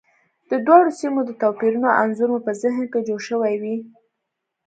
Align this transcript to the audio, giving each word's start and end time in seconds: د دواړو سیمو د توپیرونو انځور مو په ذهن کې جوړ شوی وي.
د 0.49 0.51
دواړو 0.65 0.91
سیمو 0.99 1.19
د 1.25 1.31
توپیرونو 1.41 1.89
انځور 2.01 2.29
مو 2.33 2.39
په 2.47 2.51
ذهن 2.61 2.83
کې 2.91 3.05
جوړ 3.07 3.19
شوی 3.29 3.55
وي. 3.61 3.77